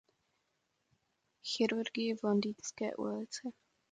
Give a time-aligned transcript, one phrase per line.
[1.43, 3.49] Chirurgii v Londýnské ulici.